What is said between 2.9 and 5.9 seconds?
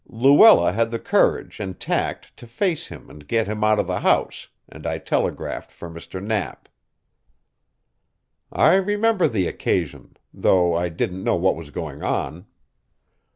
and get him out of the house, and I telegraphed